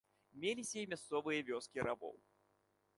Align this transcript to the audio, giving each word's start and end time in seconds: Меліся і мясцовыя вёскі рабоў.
Меліся 0.45 0.79
і 0.85 0.87
мясцовыя 0.95 1.45
вёскі 1.51 1.79
рабоў. 1.91 2.15